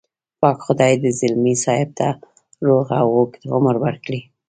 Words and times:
پاک 0.41 0.57
خدای 0.65 0.93
دې 1.01 1.11
ځلمي 1.19 1.55
صاحب 1.63 1.89
ته 1.99 2.07
روغ 2.67 2.87
او 2.99 3.07
اوږد 3.15 3.41
عمر 3.53 3.75
ورکړي. 3.85 4.21